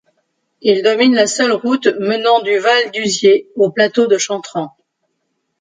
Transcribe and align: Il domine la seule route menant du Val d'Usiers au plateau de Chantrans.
Il 0.63 0.81
domine 0.81 1.13
la 1.13 1.27
seule 1.27 1.51
route 1.51 1.85
menant 1.99 2.41
du 2.41 2.57
Val 2.57 2.89
d'Usiers 2.89 3.47
au 3.55 3.69
plateau 3.69 4.07
de 4.07 4.17
Chantrans. 4.17 4.75